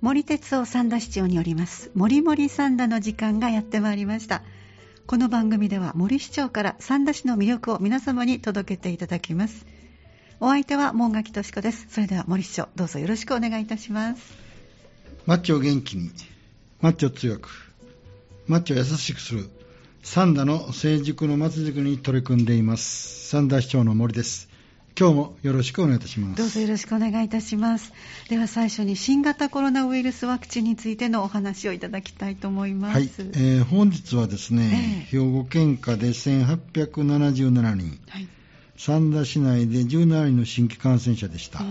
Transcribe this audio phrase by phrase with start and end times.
[0.00, 4.42] 森哲夫三田市長によります森森三田の時間がやってまいりました。
[5.08, 9.66] この番組では森市長から三田市の魅力を皆様に届けていただきます。
[10.38, 11.88] お相手は門垣敏子です。
[11.90, 14.22] それでは森市長どうぞよろしくお願いいたします。
[15.26, 16.12] マッチョを元気に
[16.80, 17.48] マッチョ強く
[18.46, 19.50] マッチョを優しくする
[20.04, 24.47] 三田の成熟の町づくりに取り組んでいます三田市長の森です。
[24.98, 26.38] 今日もよろしくお願いいたします。
[26.38, 27.92] どうぞよろしくお願いいたします。
[28.28, 32.94] では最初に新型コロナウイルスワクチンについてのお話をいただきたいと思います。
[32.94, 38.28] はい、えー、本日はですね、えー、兵庫県下で1877人、はい、
[38.76, 41.68] 三田市内で17人の新規感染者でした、はい、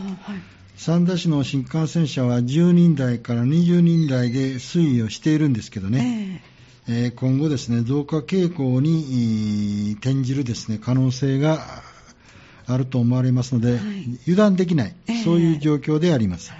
[0.77, 6.41] 三田市の新規感染者は10人台から20人台で推移をしているんですけどね、
[6.87, 11.59] えー、えー、今後ですね増加傾向に転じるですね可能性が
[12.67, 13.79] あると思われますので、はい、
[14.23, 16.51] 油断できない、そういう状況であります。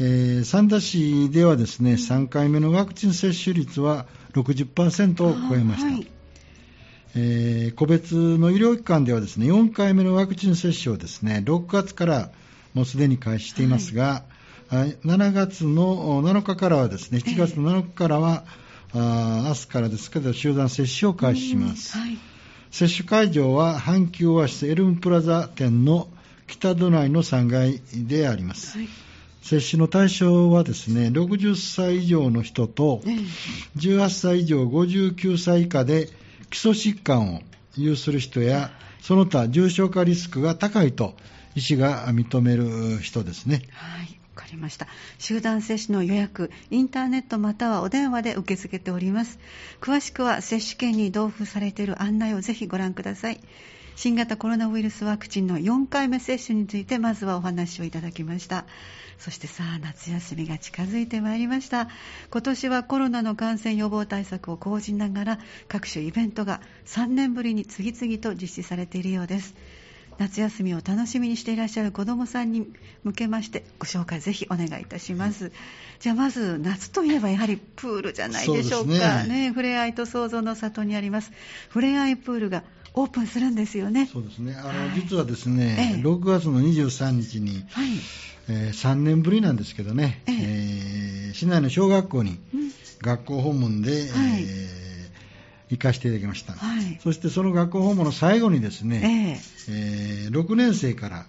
[0.00, 5.86] えー、三田市ではですね、3回目のワクチン接種率は60%を超えました。
[5.86, 6.06] はい、
[7.14, 12.30] えー、個別の医療機関ではですね、4回目のワクチン接種をですね、6月から
[12.74, 14.24] もうすでに開始していますが、
[14.68, 18.44] はい、7月の7日からはですね、7月の7日からは、
[18.94, 21.96] えー、あ明日からですけど、集団接種を開始します。
[21.96, 22.18] はい
[22.74, 26.08] 接種会場は阪急オアシスエルムプラザ店の
[26.48, 28.76] 北戸内の3階であります。
[28.78, 28.88] はい
[29.42, 33.02] 接種の対象はですね、60歳以上の人と、
[33.76, 36.08] 18歳以上59歳以下で
[36.48, 37.42] 基礎疾患を
[37.76, 38.70] 有する人や、
[39.02, 41.14] その他重症化リスクが高いと
[41.54, 43.64] 医師が認める人ですね。
[43.74, 44.86] はいわかりました。
[45.18, 49.38] 集団接種の予約インターネットまたはお電話で受け付けております。
[49.80, 53.40] 詳しくは接種券に同封されている案内をぜひご覧ください。
[53.96, 58.64] 新型コロナウイルスワクチンの4回目接種についてまずはお話をいただきました。
[59.18, 61.88] そしてさあ夏休みが近づいてまいりました。
[62.30, 65.38] 今年はコロナの感染予防対策を講じながら
[65.68, 69.54] 各種イベントが3年ぶりに次々と実施されているようです。
[70.18, 75.52] 夏休みを楽しみにしていらっしゃる子どもさんに向けましてご紹介ぜひお願いいたします、
[76.00, 79.24] じゃあまず夏といえばやはりプールじゃないでしょうか。
[79.24, 81.32] ね、ね、ふれあいと創造の里にあります。
[81.68, 82.62] ふれあいプールが
[82.94, 84.06] オープンするんですよね。
[84.06, 84.54] そうですね。
[84.56, 87.88] あの、はい、実はですね、ええ、6月の23日に、はい。
[88.48, 90.36] えー、3年ぶりなんですけどね、ええ。
[90.38, 92.38] えー、市内の小学校に
[93.00, 94.02] 学校訪問で、はい、
[94.42, 94.93] えー
[95.70, 99.38] 行かせていただきました、はい、そしてその学校訪問の最後にですね、
[99.68, 101.26] えー、えー、6年生から、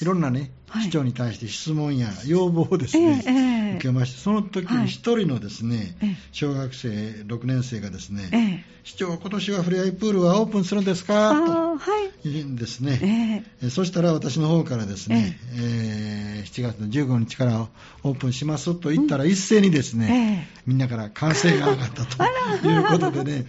[0.00, 0.50] いろんなね、
[0.82, 11.32] 市長に対して質問や要望をですね、えー、受けまして、その時に一人のですね、はい、小学生6年生がですね、市長、今年はふれあいプールはオープンするんですか？
[11.34, 11.66] と
[12.24, 17.66] 言うんですね、えー、そしたら私の方からですね、えー、7月の15日から
[18.04, 22.22] オープンしますと言ったら、一斉にですね、みんなから歓声が上がったと
[22.68, 23.46] いうことでね、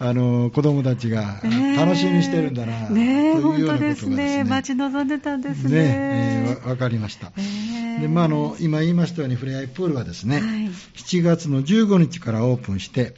[0.00, 1.40] あの子供たちが
[1.76, 5.70] 楽しみにしてるんだな、というようなことがですね、待ち望んでたんですね。
[5.70, 7.32] ねえー、わかりました。
[8.00, 10.44] でまあ、あの今言いましたように、ふれあいプールはですね、はい、
[10.96, 13.14] 7月の15日からオープンして、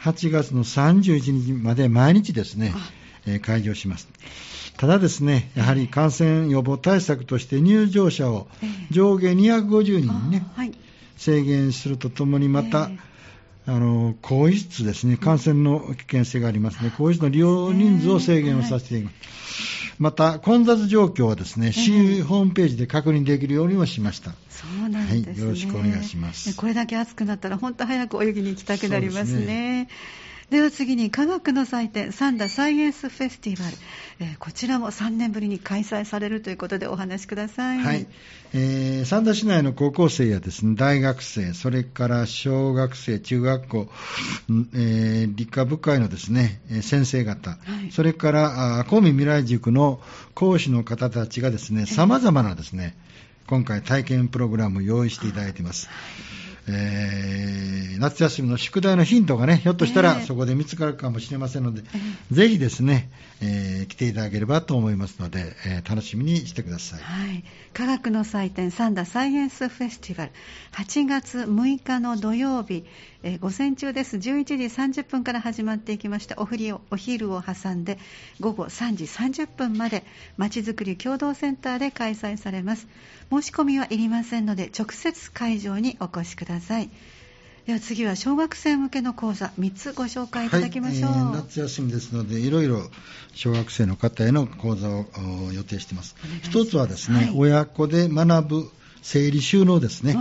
[0.00, 2.72] 8月の31日まで毎日ですね、
[3.26, 4.08] えー、開業します。
[4.76, 8.46] ただですね、やはり感染予防対策として入場者を
[8.90, 10.46] 上下250人にね、
[11.16, 12.88] 制限するとともにまた、
[13.66, 19.77] あの、更衣室ですね、感染の危険性がありますね、更衣室の利用人数を制限をさせています。
[19.98, 24.32] また、混雑状況はですね、市ホームページで確認できるようにもしました。
[24.48, 25.40] そうなんですね、はい。
[25.40, 26.56] よろしくお願いします。
[26.56, 29.88] これだけ暑くなったら、本当早く泳ぎに行きたくなりますね。
[30.50, 33.76] では次に科学の祭典三田サイエンスフェスティバル、
[34.20, 38.06] えー、こちらも3年ぶりに開催されるということでお話しください、はい。
[38.54, 43.88] えー、三田市内の高校生やですね大学生それから小学生中学校、
[44.74, 50.00] えー、理科部会のですね先生方、はい、それから公民未来塾の
[50.34, 52.96] 講師の方たちがですねさまざまなですね
[53.48, 63.10] 今回体験プログラムを用意していただいています、はいえー、夏休みの宿題のヒントがね、ひょっとしたらそこで見つかるかもしれませんので、えー、ぜひですね、
[63.40, 67.00] えー、来ていただければと思いますので、えー、楽しみにしてください。
[67.00, 67.44] はい。
[67.72, 70.32] 科学の祭典サンダサイエンスフェスティバル、
[70.72, 72.84] 8月6日の土曜日、
[73.22, 74.16] えー、午前中です。
[74.16, 74.54] 11時
[75.02, 77.98] 30分から始まっていきまして、お昼をお昼を挟んで、
[78.40, 80.04] 午後3時30分まで、
[80.36, 82.86] まちづくり共同センターで開催されます。
[83.30, 86.90] 申し込みはいりませんので、直接会場にお越しください。
[87.66, 92.80] では次は小学生向けの講座3つご紹介いただきましょう、はいえー、夏休みですのでいろいろ
[93.34, 95.04] 小学生の方への講座を
[95.52, 96.16] 予定しています。
[96.42, 98.70] 一つはですね、はい、親子で学ぶ
[99.02, 100.16] 整理収納ですね、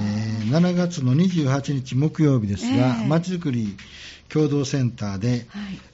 [0.00, 3.76] えー、7月の28日木曜日ですが、まちづくり
[4.32, 5.44] 共同センターで、はい、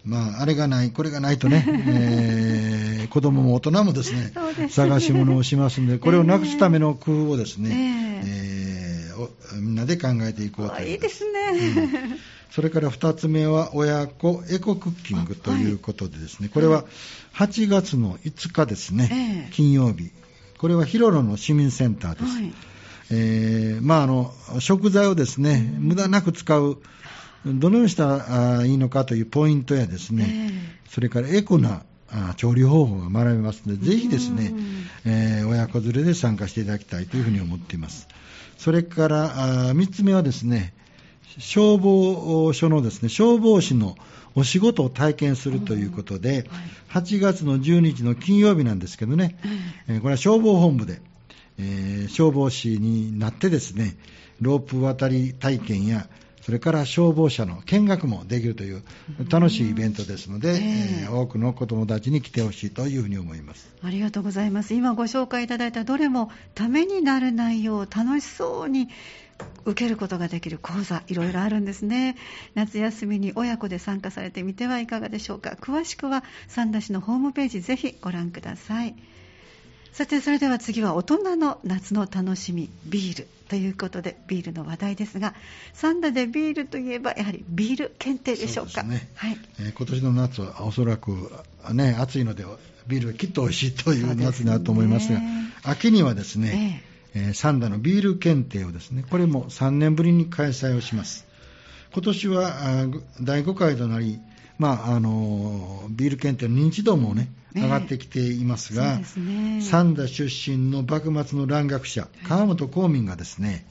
[0.04, 4.32] まあ、あれがない、これがないとね、 えー、子供も大人もですね、
[4.68, 11.40] す探し物をしますので、これをなくすための工夫をですね、えー、えー、みんなで考えていこうといいですね。
[11.52, 12.18] うん。
[12.50, 16.84] それから2つ目は親子エコクッキングということでですね、これは
[17.34, 20.10] 8月の5日ですね、金曜日。
[20.58, 22.24] これは広野の市民センターです。
[22.24, 22.52] はい
[23.10, 26.78] えー、まあ、あの食材をですね、無駄なく使う、
[27.46, 30.50] どのようにしたらいいのかというポイントやですね、
[30.84, 31.82] えー、それからエコな
[32.36, 34.54] 調理方法が学べますので、ぜひですね、
[35.04, 38.08] えー、親子連れで参加していただきたいというふうに思っています。
[38.56, 40.74] それから3つ目はですね、
[41.38, 43.96] 消防署のですね、消防士の
[44.34, 46.48] お仕事を体験するということで、
[46.90, 49.38] 8月の12日の金曜日なんですけどね、
[50.00, 51.00] これは消防本部で、
[51.58, 53.96] えー、消防士になってですね、
[54.40, 56.08] ロープ渡り体験や、
[56.48, 58.82] それから消防車の見学もできるという
[59.28, 64.72] 楽しいイベントですので、えー、多くの子どもたちに来てほしいというふうに思いますありがとうございます。
[64.72, 68.88] 今ご紹介いただいたどれもためになる内容、楽しそうに
[69.66, 72.16] 受けることができる講座、いろいろあるんですね。
[72.54, 75.50] 夏休みに親子で参加されてみてはいかがでしょうか。
[75.60, 78.94] 詳しくは三田市のホームページぜひご覧ください。
[79.92, 85.34] さてそれでは次は大人の夏の楽しみビールということでビールの話題ですが
[85.72, 88.82] 三田でビールといえばやはりビール検定でしょうか。
[88.82, 89.38] ね、はい。
[89.60, 91.32] えー、今年の夏はおそらく、
[91.72, 92.44] ね、暑いので
[92.86, 96.82] ビールがきっと美味しいという夏になると思いますが、ね、秋にはですね、
[97.14, 101.26] えー、えー、三田のビール検定をですねこれも3年ぶりに開催をします。
[101.92, 102.86] 今年は
[103.22, 104.20] 第5回となり
[104.58, 113.66] まあ、あのビール検定の認知度もね、上がってきていますが、ね、三田出身の幕末の蘭学者、川本公民がですね、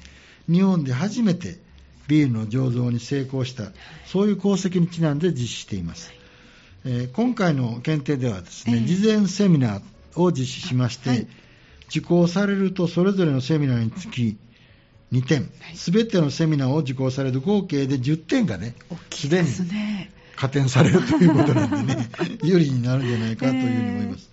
[0.50, 1.58] 日本で初めて
[2.08, 3.72] ビールの醸造に成功した、
[4.06, 6.12] そういう功績にちなんで実施しています。
[6.86, 11.28] えー、今回の検定ではですね、事前セミナーを実施しまして、はい、
[11.90, 14.38] 受講されるとそれぞれのセミナーにつき
[15.12, 18.74] 2点、すべてのセミナーを受講される合計で10点がね、
[19.12, 19.48] すでに
[20.38, 22.10] 加点されるということなんでね、
[22.44, 24.30] 有利になるんじゃないかというふうに思います。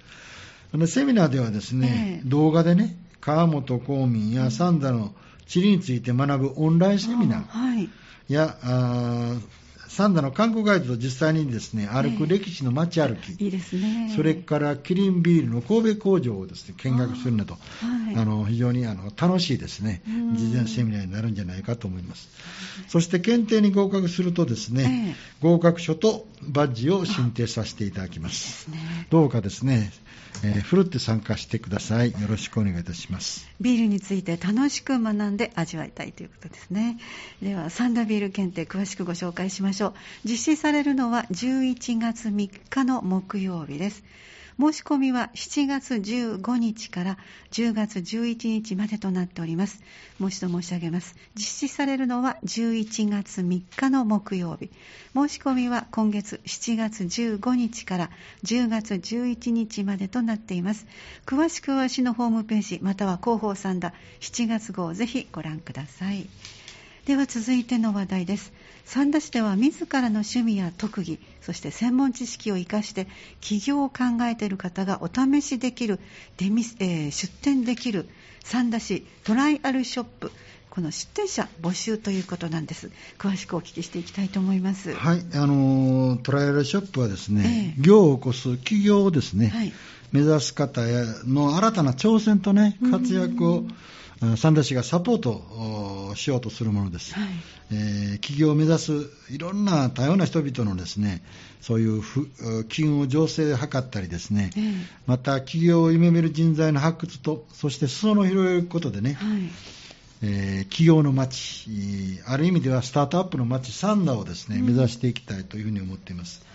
[0.72, 5.14] あのセミナーではですね、えー、動画でね、川本公民や三田の
[5.46, 7.88] 地理について学ぶオンラインセミナー
[8.28, 9.40] や、はい、
[9.94, 17.56] 三田の観光ガイドと実際にですね歩く歴史の街歩き、いいですね、それからキリンビールの神戸工場をですね見学するなど、
[18.17, 20.02] あの非常にあの楽しいですね
[20.35, 22.29] 事前セミナーになるんじゃないかと思います。
[22.88, 28.69] そして検定に合格するとですね、えー、合格書とバッジを申請させていただきます。
[29.11, 29.93] どうかですね
[30.43, 32.12] えー、ふるって参加してください。
[32.12, 33.47] よろしくお願いいたします。
[33.61, 36.99] ビールについて楽しく学んで味わいたいということですね。
[37.43, 39.83] では、サンダビール検定詳しくご紹介しましょう。
[40.25, 44.04] 実施されるのは11月3日の木曜日です。
[44.60, 47.19] 申し込みは7月15日から
[47.50, 49.82] 10月11日までとなっております。
[50.19, 51.16] もう一度申し上げます。
[51.34, 54.70] 実施されるのは11月3日の木曜日。
[55.14, 58.10] 申し込みは今月7月15日から
[58.44, 60.87] 10月11日までとなっています。
[61.26, 66.28] 詳しくは市のホームページまたは広報サンダ7月号をぜひご覧ください。
[67.06, 68.50] では続いての話題です。
[68.87, 73.08] 三田市では自らの趣味や特技、そして専門知識を生かして
[73.42, 76.00] 起業を考えている方がお試しできる、
[76.38, 78.08] デミえー、出店できる
[78.42, 80.32] 三田市トライアルショップ、
[80.70, 82.90] この出店者募集ということなんです。
[83.18, 84.94] 詳しくお聞きしていきたいと思います。
[84.94, 89.75] はい、あのトライアルショップはですね、えー、業を起こす企業をですね、はい、
[90.11, 90.80] 目指す方
[91.26, 93.64] の新たな挑戦とね活躍を、
[94.37, 97.28] 三田市がサポートしようとするものです、はい、
[97.73, 98.93] えー、企業を目指す
[99.31, 101.23] いろんな多様な人々のですね
[101.61, 104.75] そういう機運を醸成で図ったりですね、えー、
[105.07, 109.38] また企業を夢見る人材の発掘とそして裾野を広げることでね、はい。
[110.26, 111.69] えー、企業の街、
[112.26, 116.47] ある意味ではスタートアップの街、サンダをですね、目指していきたいというふうに思っています。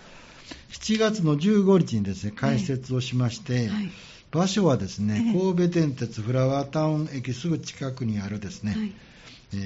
[0.72, 3.90] 7月の15日にですね、開設をしまして、はい
[4.30, 8.92] 場所はですね、神戸電鉄フラワータウン駅すぐ近くにあるですね、はい。
[9.52, 9.56] え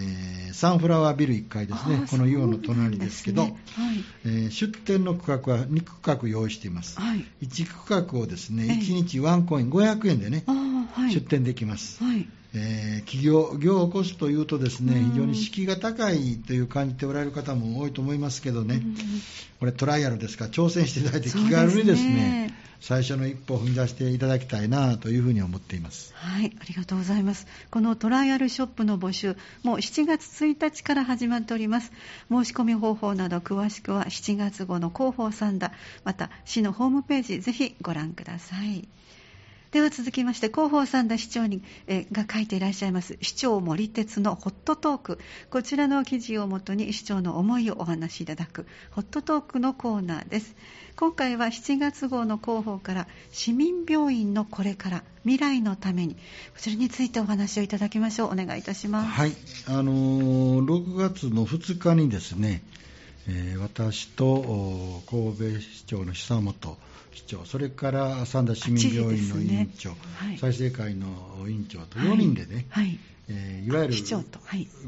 [0.50, 3.56] ー、サンフラワービル1階ですね、このイオンの隣ですけど、ね。
[3.76, 4.04] はい。
[4.24, 12.02] えー、出店の区画は2区画用意しています、はい、1区画をですね、1日ワンコイン500円でね、はい、出店できます。
[12.02, 12.26] はい。
[12.56, 18.80] えー、企業業を起こすというとですね、非常に敷居が高いという感じておられる方も多いと思いますけどね、
[19.58, 26.12] これトライアルですから挑戦していただいて気軽にですね最初の一歩を踏み出していただきたいなというふうに思っています。
[26.14, 27.46] はいありがとうございます。
[27.70, 31.92] このトライアルショップの募集もう7月1日から始まっております。
[32.30, 35.72] 申し込み方法など詳しくは7月号の広報サンダ
[36.04, 38.88] また市のホームページぜひご覧ください。
[39.74, 45.18] では続きまして広報三田市長に、えが書いていらっしゃいます市長森鉄のホットトーク。
[45.50, 50.54] こちらの記事をもとに市長の思いをお話しいただくホットトークのコーナーです。
[50.94, 56.20] 今回は7月号の広報から市民病院のこれから未来のためにこ
[56.60, 58.32] ちらについてお話をいただきましょう。
[58.32, 59.08] お願いいたします。
[59.10, 59.32] はい。
[59.66, 62.62] あのー、6月の2日にですね、
[63.28, 66.76] えー、私と神戸市長の久本
[67.14, 69.96] 市長、それから三田市民病院の委員長、ね。
[70.16, 71.06] はい、再生会の
[71.48, 73.94] 委員長と4人でね、はい、えー、いわゆる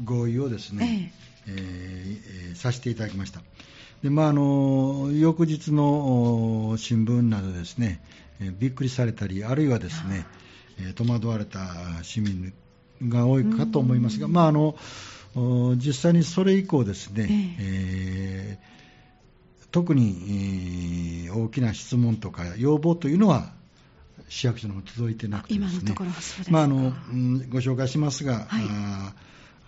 [0.03, 1.13] 合意をですね、
[1.47, 1.55] えー、
[2.49, 3.41] えー、させていただきました。
[4.03, 7.99] でまあ、あの翌日の新聞などですね、
[8.39, 10.27] えー、びっくりされたり、あるいはですね、
[10.79, 11.59] えー、戸惑われた
[12.03, 12.53] 市民
[13.01, 14.75] が多いかと思いますが、まあ、あの
[15.77, 18.77] 実際にそれ以降ですね、えー、えー
[19.71, 23.51] 特に、大きな質問とか要望というのは
[24.29, 25.95] 市役所の方届いてなくてですね、
[26.49, 26.93] まあ、あの
[27.49, 29.13] ご紹介しますが、は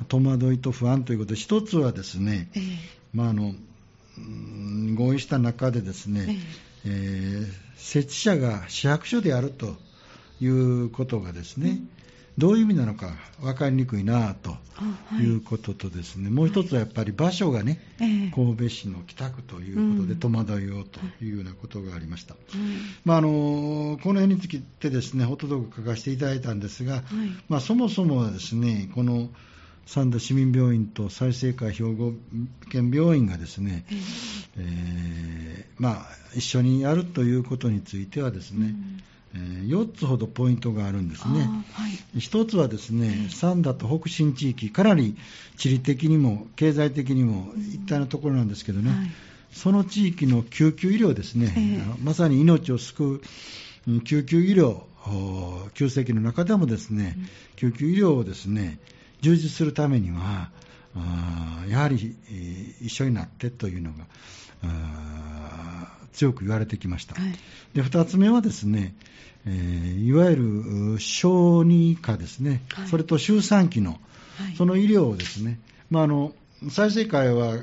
[0.02, 2.78] い、戸惑いと不安ということで、一つはですね、えー、
[3.14, 3.54] まあ、あの
[4.96, 6.40] 合意した中でですね、
[6.86, 7.48] えー、えー、
[7.78, 9.76] 設置者が市役所であると
[10.42, 11.90] いうことがですね、うん
[12.40, 14.58] どういう意味なのか分かりにくいなと
[15.22, 15.26] い。
[15.26, 22.36] うこととですね、はい、もう一つはやっぱり場所がね、えー、神戸市の北区ということで戸惑いをというようなことがありました。
[22.56, 23.30] うん、まあ、あの
[24.02, 27.04] この辺についてですね、ホットドッグ書かせていただいたんですが、はい、
[27.50, 29.30] まあ、そもそもはですね、この
[29.86, 32.14] 三田市民病院と済生会兵庫
[32.72, 33.98] 県病院がですね、えー、
[34.58, 39.04] えー、まあ、一緒にやるということについてはですね、うん
[39.36, 41.42] え4つほどポイントがあるんですね。
[41.74, 45.16] はい、1つはですね、三田と北新地域、かなり
[45.58, 49.12] 地理的にも経済的にも一体のところなんですけどね、はい、
[49.52, 53.22] その地域の救急医療ですね、えー、まさに命を救
[53.88, 54.82] う救急医療、
[55.74, 57.18] 急性期の中でもですね、
[57.56, 58.80] 救急医療をですね、
[59.22, 60.52] 充実するためには、
[61.68, 62.16] やはり、
[62.82, 64.06] 一緒になってというのが、
[66.14, 67.20] 強く言われてきました。
[67.20, 67.34] はい、
[67.74, 68.96] で2つ目はですね、
[69.46, 70.36] えー、いわゆ
[70.96, 74.00] る小児科ですね、はい、それと周産期の、
[74.58, 76.34] その医療をですね、まあ、あの
[76.70, 77.58] 再生会は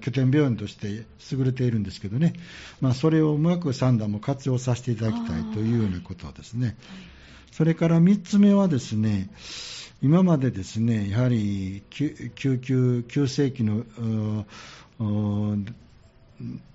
[0.00, 2.34] 拠点病院として優れているんですけどね、
[2.80, 6.76] まあ、それをうまく三段も活用させていただきたいというようなことですね。
[7.52, 9.30] それから3つ目はですね、
[10.02, 13.84] 今までですね、やはり救急、急性期の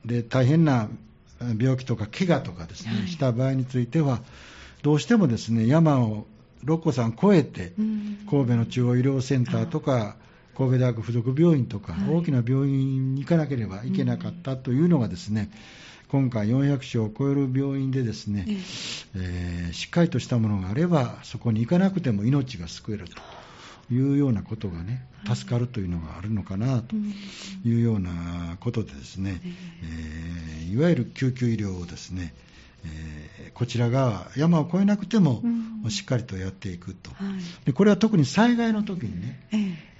[0.05, 0.89] で大変な
[1.39, 4.21] 病気とか怪我とかですね、はい、した場合については、
[4.81, 6.25] どうしてもですね山を
[6.63, 7.73] 六甲山越えて、
[8.29, 10.15] 神戸の中央医療センターとか、
[10.57, 15.49] 神戸大学附属病院とか、大きな病院に行かなければいけなかったというのがですね、
[16.09, 18.45] 今回400床を超える病院でですね、
[19.15, 23.21] えー、しっかりとしたものがあれば、そこに行かなくても命が救えると。
[23.91, 26.95] いうようなことがね、助かるというのがあるのかなと
[27.65, 32.33] いうようなことでですね、えー、いわゆる救急医療をですね、
[32.85, 35.41] えー、こちらが山を越えなくても、
[35.89, 37.11] しっかりとやっていくと、
[37.65, 39.39] でこれは特に災害の時にね、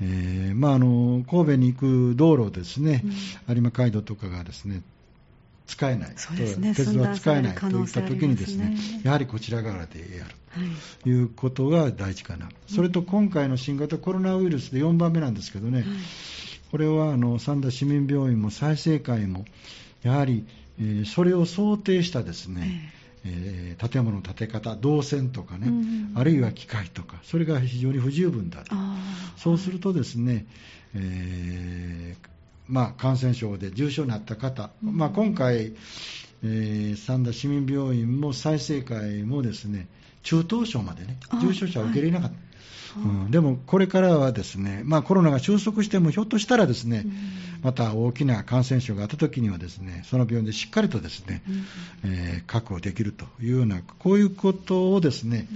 [0.02, 3.04] えー、まあ、あの神戸に行く道路ですね、
[3.48, 4.82] 有馬街道とかがですね
[5.70, 10.36] 使えない、ね、鉄道は使えないといった時にですね、やはりこちら側でやる
[11.04, 15.88] ということが大事かな、はい、それと今回の新型コロナウイルスで4番目なんですけどね、はい、
[16.72, 19.46] これはあの三田市民病院も再生会も、
[20.02, 20.44] やはり、
[20.80, 22.92] えー、それを想定したですね、
[23.24, 25.68] えー、建物の建て方、動線とかね、
[26.16, 28.76] あるいは機械とか、それが非常に不十分だと、
[29.38, 30.48] そうするとですね、
[30.96, 32.30] えー
[32.70, 35.74] まあ、感染症で重症になった方、まあ、今回、
[36.44, 39.88] えー、三田市民病院も再生会もですね
[40.24, 42.36] 中等症までね重症者を受け入れなかった。
[42.36, 42.50] はい。
[42.98, 47.14] うん、でもこれからはですね、まあ、コロナが収束してもひょっとしたらですね、うん、
[47.62, 51.44] また大きな感染症があったときにはですねその病院でしっかりとですね、
[52.04, 55.48] うん、えー、確保できるというようなこういうことをですね、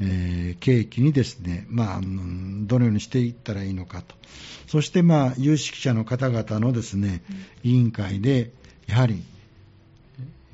[0.00, 4.14] うん、えー、契機にですね、まあ、どのようにしていったらいいのかと。
[4.66, 7.22] そして、まあ、有識者の方々のですね、
[7.62, 8.52] 委員会で
[8.86, 9.22] やはり、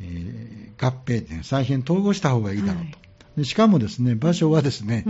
[0.00, 2.98] えー、合併、再編統合した方がいいだろうと。
[2.98, 3.07] はい
[3.44, 5.04] しかもですね、場所はですね、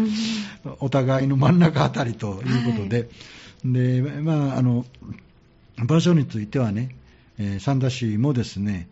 [0.81, 4.85] お互いの真ん中あたりということで、はい、で、まあ、あの、
[5.85, 6.97] 場所についてはね、
[7.39, 8.89] えー、三田市もですね、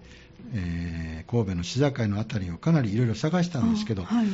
[0.54, 4.26] えー、神戸の市境の辺りをかなりいろいろ探したんですけど、はい、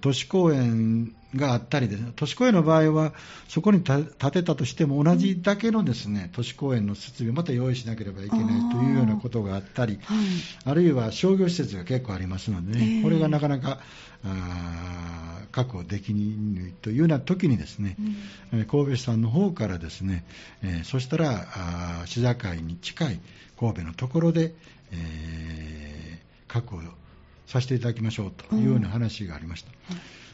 [0.00, 3.12] 都市公園があったりで、都市公園の場合は、
[3.48, 10.18] そこに建てたとしても、同じだけのですね、都市公園の設備をまた用意しなければいけないというようなことがあったり、はい、
[10.64, 13.80] あるいは商業施設が結構ありますのでね、えー、これがなかなか
[15.52, 17.96] 確保できにというような時にですね、
[18.52, 20.24] うん、神戸市さんの方からですね、
[20.62, 23.20] えー、そしたら市境に近い
[23.58, 24.54] 神戸のところで、
[24.92, 26.82] えー、確保
[27.46, 29.70] させていただきましょうというような話がありました。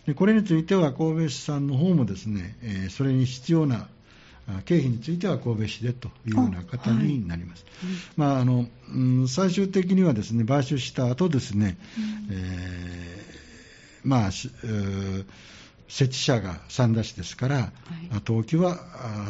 [0.07, 3.89] でこれについては神戸市さんの方もですね、えー、それに必要な
[4.65, 7.65] 経費については神戸市でというような方になります。
[8.17, 11.79] まああのうん、最終的にはですね買収した後ですね、
[12.29, 14.31] うん、えー、まあ、
[15.91, 17.71] 設置者が三田市ですから、はい、
[18.15, 18.79] 登記は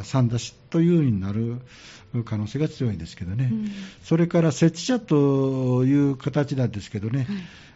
[0.05, 1.57] 三田市というようになる
[2.25, 3.71] 可能性が強いんですけどね、うん、
[4.05, 7.26] それから設置者という形なんですけどね、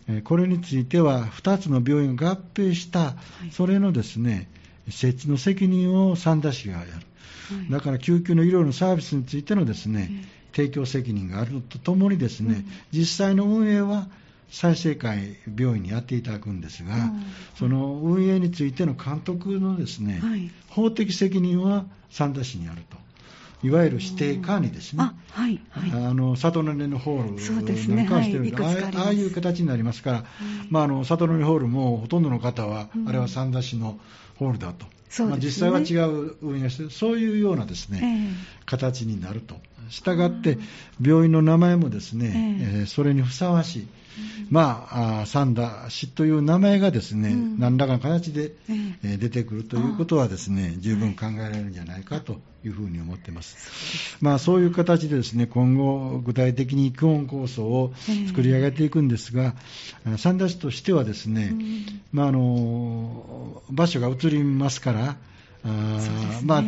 [0.06, 3.14] はい、これについては2つの病院が合併した、は
[3.48, 4.50] い、それのですね
[4.90, 6.90] 設置の責任を三田市がやる、
[7.70, 10.10] だから救急の医療のサービスについてのですね、
[10.54, 14.08] 提供責任があるとともにですね、うん、実際の運営は
[14.54, 17.12] 再生会病院にやっていただくんですが、
[17.58, 22.96] その運営についての監督のですね、はい、法的責任は三田市にあると。
[23.64, 25.02] いわゆる指定管理ですね。
[25.02, 30.26] あ、はいはい、あの里の根のホールなんかをしてる、ねはい、ああいう形になりますから、はい、
[30.68, 33.98] まあ、あの里の根ホールもほとんどの方は、うん、あれは三田市の
[34.36, 34.84] ホールだと。
[34.84, 34.90] ね、
[35.30, 39.56] まあ、実際は違う運営してる、そういうようなですね、えー、形になると。
[39.90, 40.58] したがって、
[41.00, 43.88] 病院の名前もですね、えー、えー、それにふさわしい。
[44.50, 48.52] まあ、三田市という名前がですね、うん、何らかの形で、
[49.02, 52.68] えー、出てくるということはですね、十分考えられるんじゃないかとい。
[52.68, 54.16] うふうに思っています。
[54.20, 57.92] まあ、そういう形でですね、今後、具体的に基本構想を
[58.28, 59.54] 作り上げていくんですが、
[60.16, 65.16] 三田市としてはですね、うん、まあ、あの、場所が移りますから、あ
[65.64, 66.58] ね、ま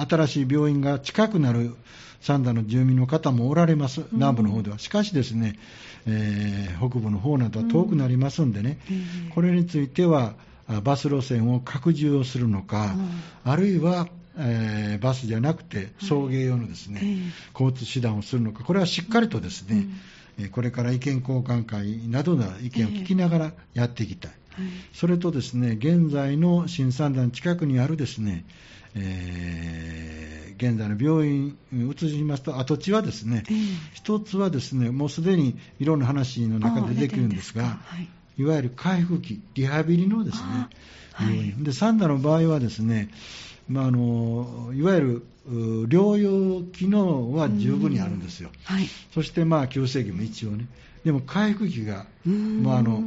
[0.00, 1.74] あ、新しい病院が近くなる
[2.20, 4.78] 三田の住民の方もおられます、南部の方では。
[4.78, 5.58] しかしですね、
[6.06, 10.34] えー、北部の方などは遠くなりますんでね、うん、これについては
[10.82, 12.94] バス路線を拡充をするのか、
[13.44, 17.18] うん、あるいは、えー、バスじゃなくて送迎用のですね、はい、
[17.52, 19.86] 交通手段をするのか、これはしっかりとですね、
[20.38, 24.32] うん、これから意見交換会などの意見を聞きながらやっていきたい。
[24.58, 28.44] はい、それとですね、現在の新三段近くにあるですね、
[28.94, 40.42] えー、現在の病院移りますと、跡地はですね、えー、一つはですね、もうすでにいろんな話の中で出てくるんですが、はい、いわゆる回復期、リハビリのですね、
[41.20, 43.10] 病院、はい、で、三田の場合はですね、
[43.68, 48.84] まあ、あのいわゆる療養機能は十分にあるんですよ、はい、
[49.14, 50.66] そしてまあ急性期も一応ね、
[51.04, 53.02] でも回復期が、まああの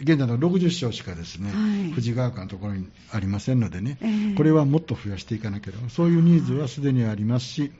[0.00, 7.72] 現在の60床しかですね、はい、富士川区のところにありませんのでね、えー、これはもっと増やしていかなければ、そういうニーズはすでにありますし、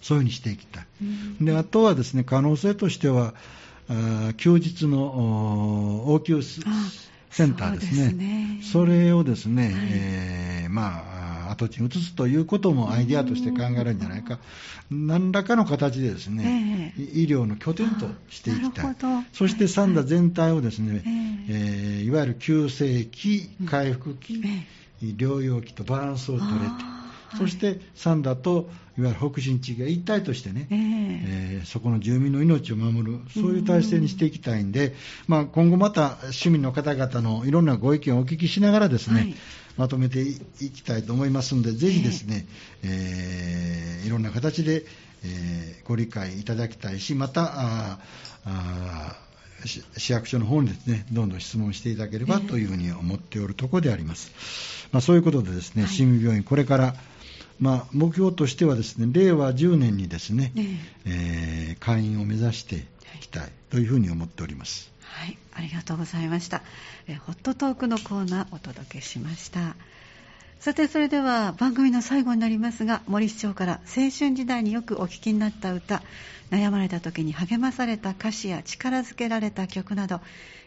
[0.00, 0.86] そういうふうにしていきたい。
[1.40, 3.34] であとはですね可能性としては、
[3.88, 8.60] あ休日の応急センターですね、そね。
[8.62, 11.15] それをですね、はい、えー、まあ、
[11.56, 14.38] 跡地に移すということもアイデアとして考えられるんじゃないか、
[14.90, 18.96] 何らかの形でですね、えー、医療の拠点としていきたい、
[19.32, 24.42] そして三田全体をですね、えー、えー、いわゆる急性期、回復期、
[25.02, 27.05] 療養期とバランスを取れて、
[27.36, 30.78] そして三田といわゆる北進地域が一体としてね、えー、
[31.58, 34.94] えー、そこの住民の命を守る、そういう体制にしていきたいんで、
[35.28, 39.34] まあ、今後また市民の方々のいろんなご意見をお聞きしながらですね、はい、
[39.76, 42.46] まとめていきたいと思いますので、ぜひですね、
[42.82, 42.90] えー、
[44.00, 44.84] えー、いろんな形で、
[45.24, 47.98] えー、ご理解いただきたいし、また、
[49.64, 54.30] 市役所の方にですね、どんどん質問していただければというふうに思っておるところであります。
[54.92, 56.94] まあ、そういうことでですね、新病院、これから
[57.58, 60.52] まあ、目標としてはですね令和10年にですね、
[61.06, 62.80] えー、会員を目指してい
[63.20, 64.92] きたいというふうに思っております。
[65.00, 66.62] はい、ありがとうございました。
[67.08, 69.76] えホットトークのコーナーお届けしました。
[70.58, 76.02] さてそれでは番組の最後になりますが森市長から青春時代によくお聴きになった歌
[76.50, 80.20] 悩まれた時に励まされた歌詞や力づけられた曲など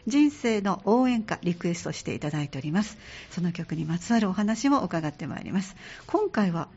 [0.06, 2.98] 人生の応援歌リクエストしていただいております
[3.30, 5.76] その曲にまつわるお話も伺ってまいります
[6.06, 6.68] 今回は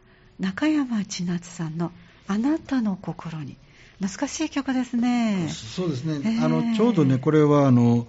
[0.44, 1.94] 中山千夏さんの
[2.28, 3.56] 「あなたの心に」
[4.02, 5.48] 懐かしい曲ですね。
[5.50, 6.20] そうですね。
[6.26, 8.08] えー、あのちょうどねこれはあの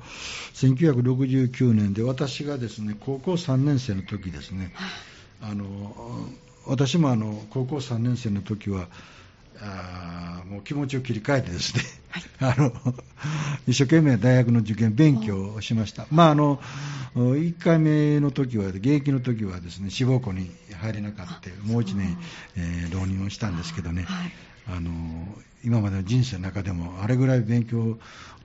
[0.55, 4.73] 1969年で私がですね高校3年生の時ですね。
[5.41, 6.29] あの
[6.67, 8.89] 私もあの高校3年生の時は
[9.61, 11.83] あもう気持ちを切り替えてですね、
[12.39, 12.95] はい、 あの
[13.67, 16.07] 一生懸命大学の受験勉強をしました。
[16.11, 16.61] まああの
[17.15, 22.19] 1回目の時は、現役の時はですね、志望校に入れなかった、もう1年、
[22.57, 24.33] えー、浪人をしたんですけどね、はい、
[24.69, 24.91] あの
[25.65, 27.99] 今までの人生の中でもあれぐらい勉強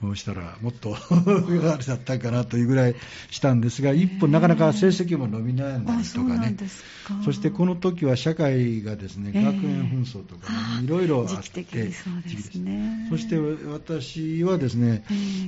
[0.07, 2.95] をしたらもっとあれだったかなというぐらい
[3.29, 6.55] したんですが一歩なかなか成績も伸び悩んだりとかね。
[7.25, 11.65] そしてこの時は社会がですね、学園紛争とか、ね、いろいろあって
[13.09, 15.03] そして私はですね、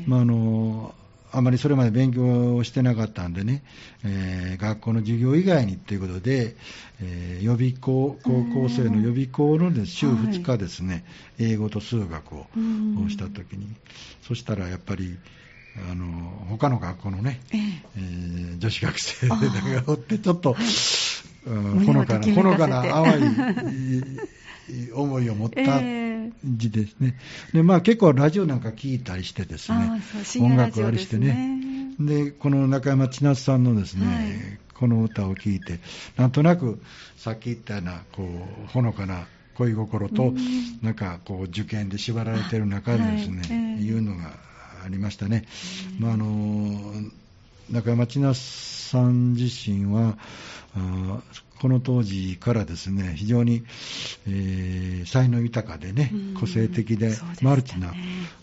[0.06, 0.94] まあ、あの
[1.34, 3.64] あまりそれまで勉強をしてなかったんでね、
[4.04, 6.56] えー、学校の授業以外にということで、
[7.02, 11.06] えー、予備校、高校生の予備校の、ね、週2日ですね、
[11.40, 12.46] はい、英語と数学を
[13.10, 13.68] したときに、
[14.22, 15.18] そしたらやっぱり、
[15.90, 16.06] あの
[16.50, 19.38] 他の学校のね、えー、女子学生が
[19.88, 20.56] おって、ちょっと、
[21.46, 25.82] ほのかな、ほのかな淡い 思いを持った
[26.44, 27.18] 字ですね。
[27.54, 30.02] で、まあ結構ラジオなんか聞いたりしてですね、
[30.40, 31.60] 音楽ありしてね。
[32.00, 34.26] で、この中山千夏さんのですね、はい、
[34.74, 35.80] この歌を聴いて、
[36.18, 36.82] なんとなく
[37.18, 40.34] さっき言ったような、こう、ほのかな恋心と、
[40.82, 43.92] なんかこう、受験で縛られてる中でですね、はい、い。
[43.92, 44.32] うのが
[44.84, 45.46] ありましたね。
[46.00, 46.94] まああの
[47.70, 50.18] 中山千夏さん自身は、
[50.74, 53.64] この当時からですね、非常に、
[54.28, 57.94] えー、才能豊かでね、個性的でマルチな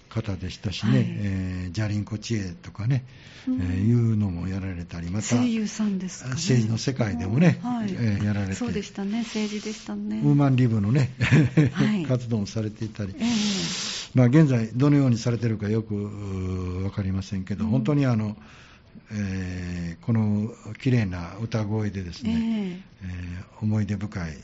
[0.09, 3.05] 方でしたしね、はい、えー、ジャリンコ知恵とかね、
[3.47, 10.21] うん、えー、いうのもやられたり、また、ね、政治の世界でもね、はい、えー、やられて、そうでしたね、政治でしたね。
[10.25, 11.11] ウーマンリブのね、
[11.73, 13.27] はい、 活動をされていたり、えー、
[14.15, 18.37] まあ、現在、どのようにされてるかよく分かりませんけど、うん、本当にあの、
[19.11, 24.35] えー、この綺麗な歌声でですね、えー、えー、思い出深い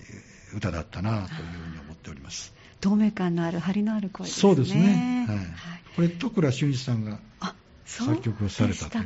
[0.56, 2.54] 歌だったなというふうに思っております。
[2.80, 4.40] 透明感のある張りのある声ですね。
[4.40, 5.26] そうですね。
[5.28, 5.36] はい。
[5.36, 5.46] はい、
[5.96, 7.18] これ徳倉俊一さんが
[7.84, 9.04] 作曲をされたという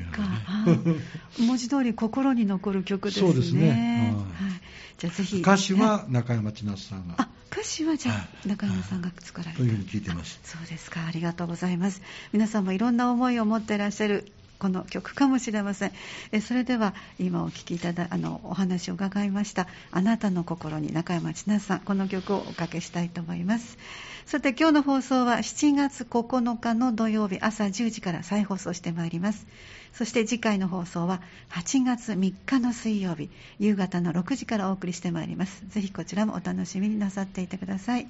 [0.76, 1.00] のね。
[1.38, 3.26] 文字通り心に残る曲ですね。
[3.26, 4.14] そうですね。
[4.14, 4.50] はい。
[4.98, 5.40] じゃあぜひ。
[5.40, 7.14] 歌詞は中山千夏さんが。
[7.18, 10.40] あ、歌詞はじゃあ中山さんが作られた、というふうに聞いてます。
[10.44, 11.04] そうですか。
[11.06, 12.02] ありがとうございます。
[12.32, 15.92] 皆さんもいろんな思いを持っていらっしゃるこの曲かもしれません。
[16.32, 23.78] えそれでは今お聴きいただあのお話を伺いました「あなたの心に中山千奈さん」この曲をおかけしたいと思います。
[24.26, 29.46] さて今日の放送は7月9日の土曜日朝10時から再放送してまいります。
[29.92, 35.64] そして次回の放送は8月3日の水曜日夕方の6時からお送りしてまいります。
[35.68, 38.06] ぜひこちらもお楽しみになさっていてください。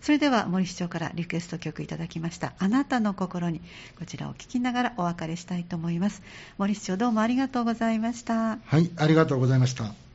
[0.00, 3.60] それでは森市長からリクエスト曲いただきましたあなたの心に
[3.98, 6.22] こちらを聴きながらお別れしたいと思います。
[6.58, 8.58] 森市長どうもありがとうございました。
[8.64, 10.05] はいありがとうございました。